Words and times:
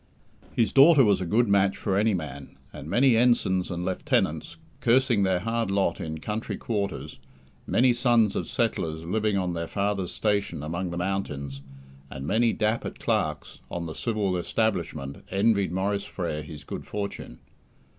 His 0.53 0.73
daughter 0.73 1.03
was 1.03 1.21
a 1.21 1.27
good 1.27 1.47
match 1.47 1.77
for 1.77 1.95
any 1.95 2.15
man; 2.15 2.57
and 2.73 2.89
many 2.89 3.15
ensigns 3.15 3.69
and 3.69 3.85
lieutenants, 3.85 4.57
cursing 4.79 5.21
their 5.21 5.41
hard 5.41 5.69
lot 5.69 6.01
in 6.01 6.17
"country 6.17 6.57
quarters", 6.57 7.19
many 7.67 7.93
sons 7.93 8.35
of 8.35 8.47
settlers 8.47 9.05
living 9.05 9.37
on 9.37 9.53
their 9.53 9.67
father's 9.67 10.11
station 10.11 10.63
among 10.63 10.89
the 10.89 10.97
mountains, 10.97 11.61
and 12.09 12.25
many 12.25 12.51
dapper 12.51 12.89
clerks 12.89 13.59
on 13.69 13.85
the 13.85 13.93
civil 13.93 14.37
establishment 14.37 15.23
envied 15.29 15.71
Maurice 15.71 16.03
Frere 16.05 16.41
his 16.41 16.63
good 16.63 16.87
fortune. 16.87 17.37